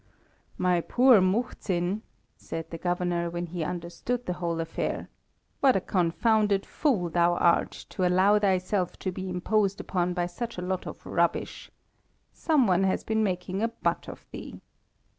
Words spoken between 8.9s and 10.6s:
to be imposed upon by such